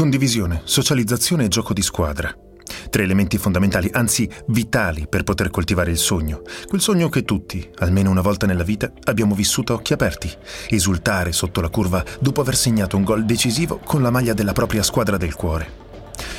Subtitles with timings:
[0.00, 2.34] Condivisione, socializzazione e gioco di squadra.
[2.88, 6.40] Tre elementi fondamentali, anzi vitali, per poter coltivare il sogno.
[6.66, 10.32] Quel sogno che tutti, almeno una volta nella vita, abbiamo vissuto a occhi aperti.
[10.70, 14.82] Esultare sotto la curva dopo aver segnato un gol decisivo con la maglia della propria
[14.82, 15.70] squadra del cuore.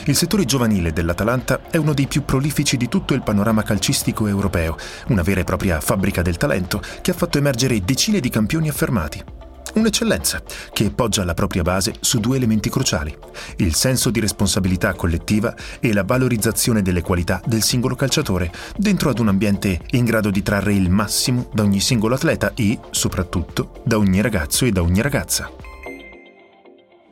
[0.06, 4.76] Il settore giovanile dell'Atalanta è uno dei più prolifici di tutto il panorama calcistico europeo,
[5.10, 9.41] una vera e propria fabbrica del talento che ha fatto emergere decine di campioni affermati.
[9.74, 10.42] Un'eccellenza
[10.74, 13.16] che poggia la propria base su due elementi cruciali,
[13.58, 19.20] il senso di responsabilità collettiva e la valorizzazione delle qualità del singolo calciatore dentro ad
[19.20, 23.98] un ambiente in grado di trarre il massimo da ogni singolo atleta e, soprattutto, da
[23.98, 25.71] ogni ragazzo e da ogni ragazza.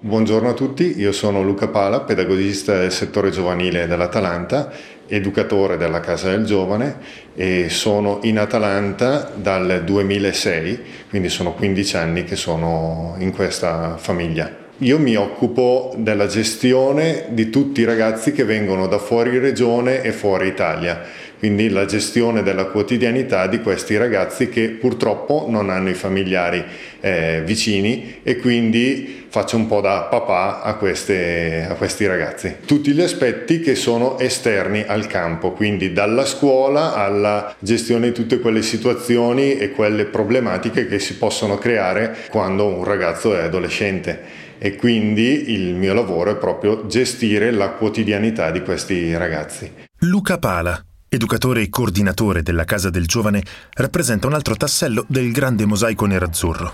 [0.01, 4.71] Buongiorno a tutti, io sono Luca Pala, pedagogista del settore giovanile dell'Atalanta,
[5.05, 6.99] educatore della Casa del Giovane
[7.35, 14.49] e sono in Atalanta dal 2006, quindi sono 15 anni che sono in questa famiglia.
[14.77, 20.13] Io mi occupo della gestione di tutti i ragazzi che vengono da fuori regione e
[20.13, 21.01] fuori Italia
[21.39, 26.63] quindi la gestione della quotidianità di questi ragazzi che purtroppo non hanno i familiari
[26.99, 32.57] eh, vicini e quindi faccio un po' da papà a, queste, a questi ragazzi.
[32.65, 38.39] Tutti gli aspetti che sono esterni al campo, quindi dalla scuola alla gestione di tutte
[38.39, 44.75] quelle situazioni e quelle problematiche che si possono creare quando un ragazzo è adolescente e
[44.75, 49.71] quindi il mio lavoro è proprio gestire la quotidianità di questi ragazzi.
[49.99, 53.43] Luca Pala educatore e coordinatore della Casa del Giovane,
[53.73, 56.73] rappresenta un altro tassello del grande mosaico nerazzurro.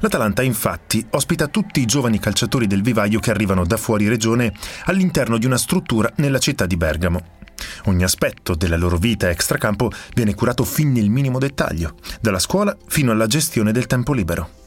[0.00, 4.52] L'Atalanta infatti ospita tutti i giovani calciatori del vivaio che arrivano da fuori regione
[4.86, 7.38] all'interno di una struttura nella città di Bergamo.
[7.84, 13.12] Ogni aspetto della loro vita extracampo viene curato fin nel minimo dettaglio, dalla scuola fino
[13.12, 14.58] alla gestione del tempo libero.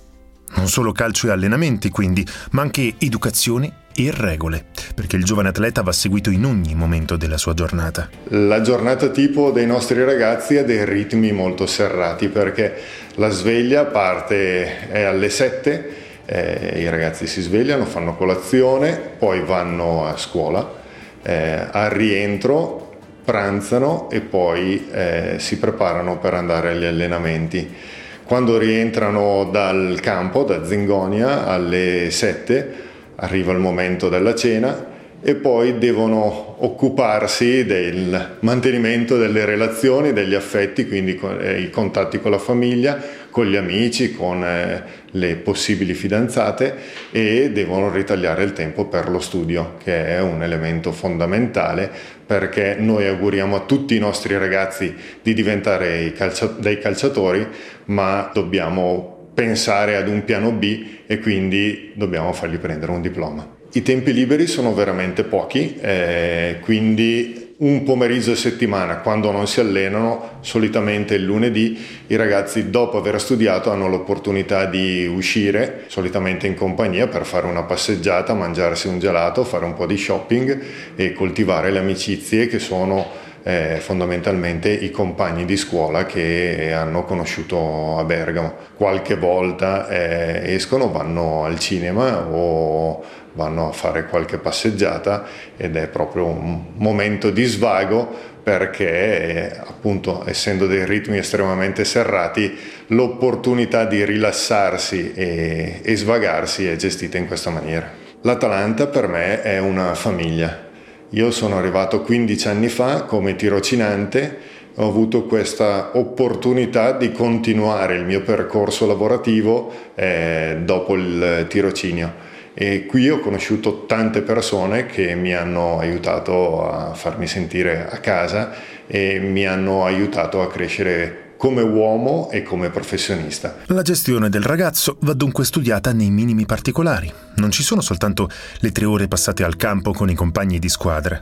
[0.55, 4.65] Non solo calcio e allenamenti, quindi, ma anche educazione e regole,
[4.95, 8.09] perché il giovane atleta va seguito in ogni momento della sua giornata.
[8.29, 12.73] La giornata tipo dei nostri ragazzi ha dei ritmi molto serrati, perché
[13.15, 15.89] la sveglia parte alle 7,
[16.25, 20.81] eh, i ragazzi si svegliano, fanno colazione, poi vanno a scuola,
[21.21, 22.79] eh, al rientro
[23.23, 27.75] pranzano e poi eh, si preparano per andare agli allenamenti
[28.23, 32.73] quando rientrano dal campo, da Zingonia, alle 7,
[33.15, 34.91] arriva il momento della cena
[35.25, 42.31] e poi devono occuparsi del mantenimento delle relazioni, degli affetti, quindi eh, i contatti con
[42.31, 46.75] la famiglia, con gli amici, con eh, le possibili fidanzate
[47.11, 51.89] e devono ritagliare il tempo per lo studio, che è un elemento fondamentale
[52.25, 57.47] perché noi auguriamo a tutti i nostri ragazzi di diventare calcia- dei calciatori,
[57.85, 63.61] ma dobbiamo pensare ad un piano B e quindi dobbiamo fargli prendere un diploma.
[63.71, 69.59] I tempi liberi sono veramente pochi, eh, quindi un pomeriggio a settimana quando non si
[69.59, 76.55] allenano, solitamente il lunedì, i ragazzi dopo aver studiato hanno l'opportunità di uscire, solitamente in
[76.55, 80.61] compagnia, per fare una passeggiata, mangiarsi un gelato, fare un po' di shopping
[80.95, 87.97] e coltivare le amicizie che sono eh, fondamentalmente i compagni di scuola che hanno conosciuto
[87.97, 88.53] a Bergamo.
[88.75, 93.03] Qualche volta eh, escono, vanno al cinema o
[93.33, 95.25] vanno a fare qualche passeggiata
[95.57, 102.55] ed è proprio un momento di svago perché appunto essendo dei ritmi estremamente serrati
[102.87, 107.89] l'opportunità di rilassarsi e, e svagarsi è gestita in questa maniera.
[108.21, 110.71] L'Atalanta per me è una famiglia.
[111.13, 118.05] Io sono arrivato 15 anni fa come tirocinante ho avuto questa opportunità di continuare il
[118.05, 122.31] mio percorso lavorativo eh, dopo il tirocinio.
[122.55, 128.51] E qui ho conosciuto tante persone che mi hanno aiutato a farmi sentire a casa
[128.87, 133.57] e mi hanno aiutato a crescere come uomo e come professionista.
[133.65, 137.11] La gestione del ragazzo va dunque studiata nei minimi particolari.
[137.35, 138.29] Non ci sono soltanto
[138.59, 141.21] le tre ore passate al campo con i compagni di squadra.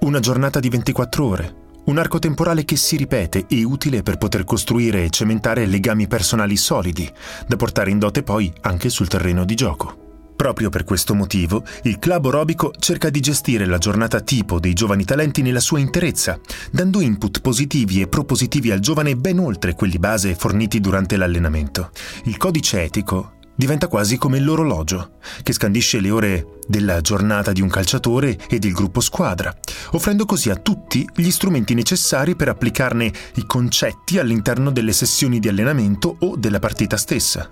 [0.00, 1.54] Una giornata di 24 ore,
[1.84, 6.56] un arco temporale che si ripete e utile per poter costruire e cementare legami personali
[6.56, 7.08] solidi,
[7.46, 10.07] da portare in dote poi anche sul terreno di gioco.
[10.38, 15.04] Proprio per questo motivo, il club orobico cerca di gestire la giornata tipo dei giovani
[15.04, 16.38] talenti nella sua interezza,
[16.70, 21.90] dando input positivi e propositivi al giovane ben oltre quelli base forniti durante l'allenamento.
[22.26, 27.68] Il codice etico diventa quasi come l'orologio, che scandisce le ore della giornata di un
[27.68, 29.52] calciatore e del gruppo squadra,
[29.90, 35.48] offrendo così a tutti gli strumenti necessari per applicarne i concetti all'interno delle sessioni di
[35.48, 37.50] allenamento o della partita stessa.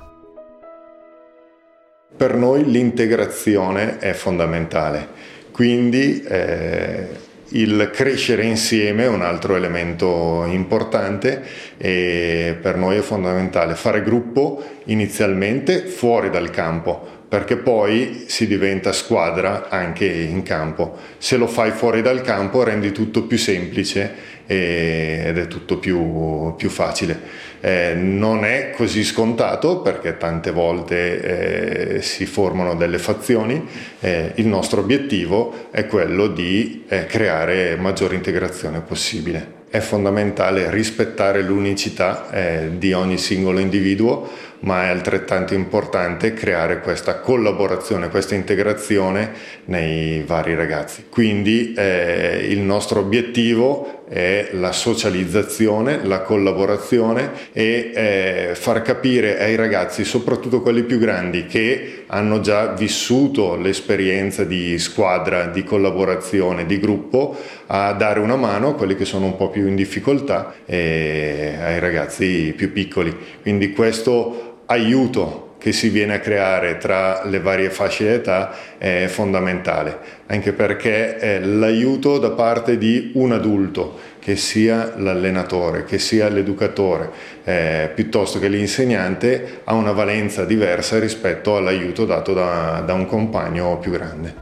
[2.16, 5.06] Per noi l'integrazione è fondamentale,
[5.52, 7.06] quindi eh,
[7.50, 11.42] il crescere insieme è un altro elemento importante
[11.76, 18.92] e per noi è fondamentale fare gruppo inizialmente fuori dal campo perché poi si diventa
[18.92, 20.96] squadra anche in campo.
[21.18, 26.70] Se lo fai fuori dal campo rendi tutto più semplice ed è tutto più, più
[26.70, 27.44] facile.
[27.60, 33.66] Eh, non è così scontato perché tante volte eh, si formano delle fazioni,
[33.98, 39.54] eh, il nostro obiettivo è quello di eh, creare maggiore integrazione possibile.
[39.68, 44.30] È fondamentale rispettare l'unicità eh, di ogni singolo individuo
[44.60, 49.32] ma è altrettanto importante creare questa collaborazione, questa integrazione
[49.66, 51.06] nei vari ragazzi.
[51.08, 59.56] Quindi eh, il nostro obiettivo è la socializzazione, la collaborazione e eh, far capire ai
[59.56, 66.78] ragazzi, soprattutto quelli più grandi che hanno già vissuto l'esperienza di squadra, di collaborazione, di
[66.78, 67.36] gruppo,
[67.66, 71.78] a dare una mano a quelli che sono un po' più in difficoltà e ai
[71.80, 73.14] ragazzi più piccoli.
[73.42, 79.98] Quindi questo aiuto che si viene a creare tra le varie fasce d'età è fondamentale,
[80.26, 87.10] anche perché è l'aiuto da parte di un adulto, che sia l'allenatore, che sia l'educatore,
[87.42, 93.78] eh, piuttosto che l'insegnante, ha una valenza diversa rispetto all'aiuto dato da, da un compagno
[93.78, 94.36] più grande.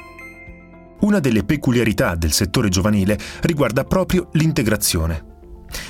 [1.01, 5.33] Una delle peculiarità del settore giovanile riguarda proprio l'integrazione.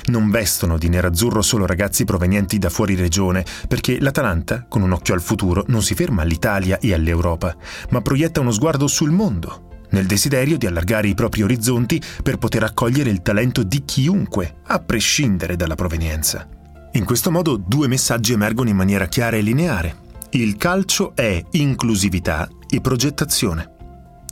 [0.05, 5.13] Non vestono di nerazzurro solo ragazzi provenienti da fuori regione, perché l'Atalanta, con un occhio
[5.13, 7.55] al futuro, non si ferma all'Italia e all'Europa,
[7.89, 12.63] ma proietta uno sguardo sul mondo, nel desiderio di allargare i propri orizzonti per poter
[12.63, 16.47] accogliere il talento di chiunque, a prescindere dalla provenienza.
[16.93, 20.03] In questo modo due messaggi emergono in maniera chiara e lineare.
[20.31, 23.74] Il calcio è inclusività e progettazione.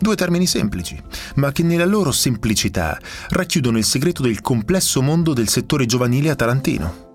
[0.03, 1.01] Due termini semplici,
[1.35, 7.11] ma che nella loro semplicità racchiudono il segreto del complesso mondo del settore giovanile atalantino.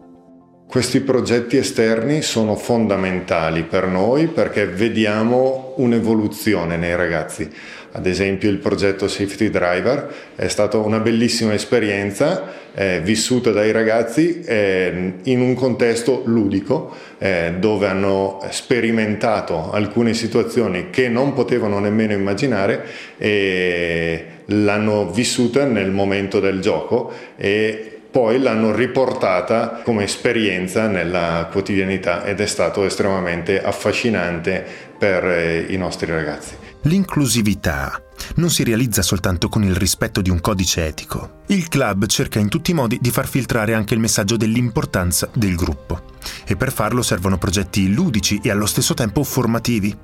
[0.66, 7.50] Questi progetti esterni sono fondamentali per noi perché vediamo un'evoluzione nei ragazzi.
[7.92, 14.42] Ad esempio il progetto Safety Driver è stata una bellissima esperienza eh, vissuta dai ragazzi
[14.44, 22.12] eh, in un contesto ludico eh, dove hanno sperimentato alcune situazioni che non potevano nemmeno
[22.12, 22.84] immaginare
[23.16, 32.24] e l'hanno vissuta nel momento del gioco e poi l'hanno riportata come esperienza nella quotidianità
[32.24, 34.64] ed è stato estremamente affascinante
[34.98, 36.67] per eh, i nostri ragazzi.
[36.82, 38.00] L'inclusività
[38.36, 41.42] non si realizza soltanto con il rispetto di un codice etico.
[41.46, 45.56] Il club cerca in tutti i modi di far filtrare anche il messaggio dell'importanza del
[45.56, 46.02] gruppo.
[46.46, 49.96] E per farlo servono progetti ludici e allo stesso tempo formativi.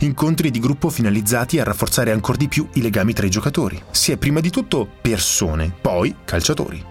[0.00, 3.80] Incontri di gruppo finalizzati a rafforzare ancora di più i legami tra i giocatori.
[3.90, 6.82] Si è prima di tutto persone, poi calciatori.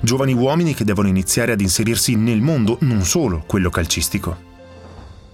[0.00, 4.46] Giovani uomini che devono iniziare ad inserirsi nel mondo, non solo quello calcistico.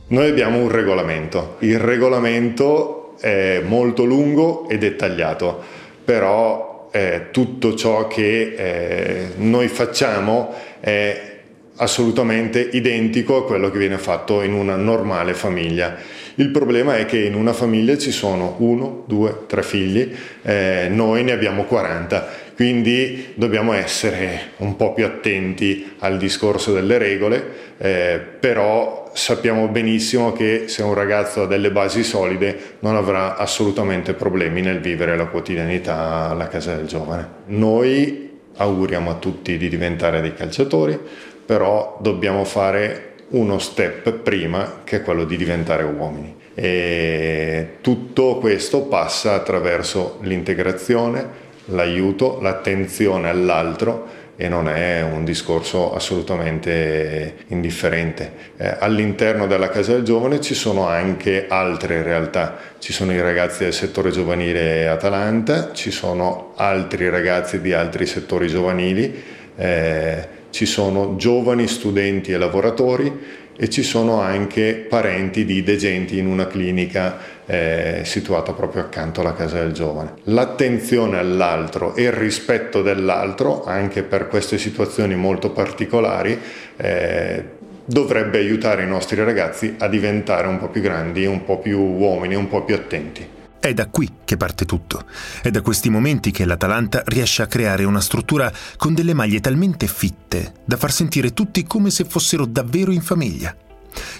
[0.08, 1.56] Noi abbiamo un regolamento.
[1.60, 5.58] Il regolamento è molto lungo e dettagliato,
[6.04, 11.32] però eh, tutto ciò che eh, noi facciamo è
[11.76, 15.96] assolutamente identico a quello che viene fatto in una normale famiglia.
[16.34, 20.12] Il problema è che in una famiglia ci sono uno, due, tre figli,
[20.42, 26.98] eh, noi ne abbiamo 40, quindi dobbiamo essere un po' più attenti al discorso delle
[26.98, 27.42] regole,
[27.78, 34.12] eh, però sappiamo benissimo che se un ragazzo ha delle basi solide non avrà assolutamente
[34.12, 37.28] problemi nel vivere la quotidianità alla casa del giovane.
[37.46, 40.98] Noi auguriamo a tutti di diventare dei calciatori,
[41.46, 46.34] però dobbiamo fare uno step prima che è quello di diventare uomini.
[46.54, 57.36] E tutto questo passa attraverso l'integrazione, l'aiuto, l'attenzione all'altro e non è un discorso assolutamente
[57.48, 58.32] indifferente.
[58.56, 63.64] Eh, all'interno della Casa del Giovane ci sono anche altre realtà, ci sono i ragazzi
[63.64, 69.22] del settore giovanile Atalanta, ci sono altri ragazzi di altri settori giovanili,
[69.56, 76.26] eh, ci sono giovani studenti e lavoratori e ci sono anche parenti di degenti in
[76.26, 80.14] una clinica eh, situata proprio accanto alla casa del giovane.
[80.24, 86.38] L'attenzione all'altro e il rispetto dell'altro, anche per queste situazioni molto particolari,
[86.76, 87.44] eh,
[87.84, 92.34] dovrebbe aiutare i nostri ragazzi a diventare un po' più grandi, un po' più uomini,
[92.34, 93.33] un po' più attenti.
[93.64, 95.06] È da qui che parte tutto.
[95.40, 99.86] È da questi momenti che l'Atalanta riesce a creare una struttura con delle maglie talmente
[99.86, 103.56] fitte da far sentire tutti come se fossero davvero in famiglia.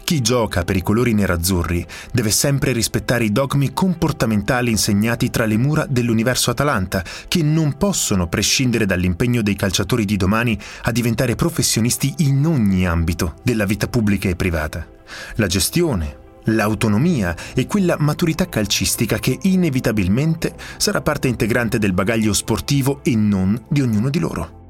[0.02, 5.58] Chi gioca per i colori nerazzurri deve sempre rispettare i dogmi comportamentali insegnati tra le
[5.58, 12.14] mura dell'universo Atalanta, che non possono prescindere dall'impegno dei calciatori di domani a diventare professionisti
[12.20, 14.88] in ogni ambito della vita pubblica e privata.
[15.34, 23.00] La gestione, l'autonomia e quella maturità calcistica che inevitabilmente sarà parte integrante del bagaglio sportivo
[23.02, 24.62] e non di ognuno di loro.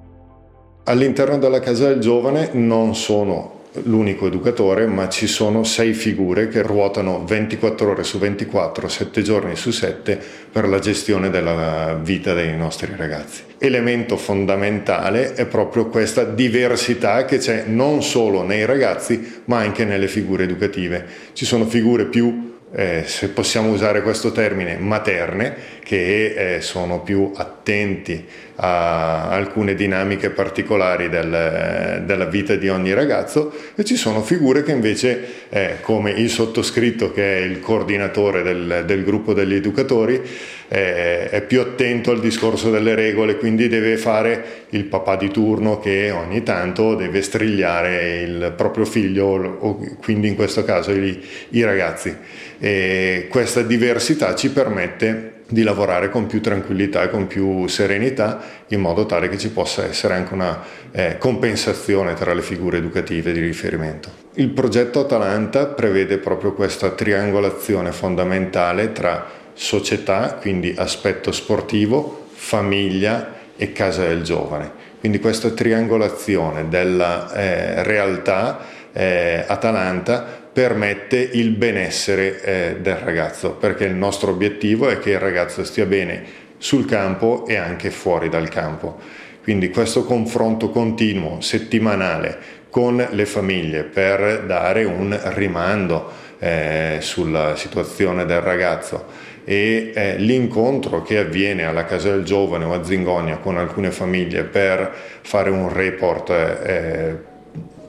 [0.85, 6.63] All'interno della casa del giovane non sono l'unico educatore, ma ci sono sei figure che
[6.63, 10.19] ruotano 24 ore su 24, 7 giorni su 7
[10.51, 13.43] per la gestione della vita dei nostri ragazzi.
[13.59, 20.09] Elemento fondamentale è proprio questa diversità che c'è non solo nei ragazzi, ma anche nelle
[20.09, 21.05] figure educative.
[21.33, 25.55] Ci sono figure più eh, se possiamo usare questo termine, materne,
[25.85, 27.31] che eh, sono più
[27.65, 28.23] attenti
[28.57, 34.71] a alcune dinamiche particolari del, della vita di ogni ragazzo e ci sono figure che
[34.71, 40.21] invece, eh, come il sottoscritto che è il coordinatore del, del gruppo degli educatori,
[40.69, 45.81] eh, è più attento al discorso delle regole, quindi deve fare il papà di turno
[45.81, 51.65] che ogni tanto deve strigliare il proprio figlio o quindi in questo caso i, i
[51.65, 52.15] ragazzi.
[52.61, 58.81] E questa diversità ci permette di lavorare con più tranquillità e con più serenità in
[58.81, 60.61] modo tale che ci possa essere anche una
[60.91, 64.11] eh, compensazione tra le figure educative di riferimento.
[64.35, 73.73] Il progetto Atalanta prevede proprio questa triangolazione fondamentale tra società, quindi aspetto sportivo, famiglia e
[73.73, 74.83] casa del giovane.
[74.99, 78.61] Quindi questa triangolazione della eh, realtà
[78.93, 85.19] eh, Atalanta permette il benessere eh, del ragazzo, perché il nostro obiettivo è che il
[85.19, 86.23] ragazzo stia bene
[86.59, 88.99] sul campo e anche fuori dal campo.
[89.43, 98.25] Quindi questo confronto continuo, settimanale, con le famiglie per dare un rimando eh, sulla situazione
[98.25, 103.59] del ragazzo e eh, l'incontro che avviene alla Casa del Giovane o a Zingonia con
[103.59, 107.33] alcune famiglie per fare un report eh,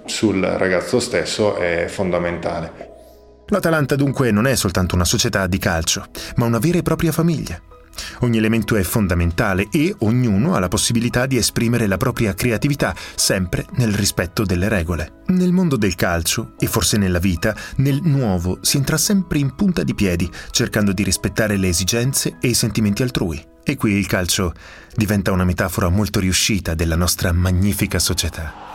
[0.05, 2.93] sul ragazzo stesso è fondamentale.
[3.47, 6.05] L'Atalanta dunque non è soltanto una società di calcio,
[6.37, 7.61] ma una vera e propria famiglia.
[8.19, 13.65] Ogni elemento è fondamentale e ognuno ha la possibilità di esprimere la propria creatività, sempre
[13.75, 15.21] nel rispetto delle regole.
[15.27, 19.83] Nel mondo del calcio, e forse nella vita, nel nuovo si entra sempre in punta
[19.83, 23.43] di piedi, cercando di rispettare le esigenze e i sentimenti altrui.
[23.63, 24.53] E qui il calcio
[24.93, 28.74] diventa una metafora molto riuscita della nostra magnifica società.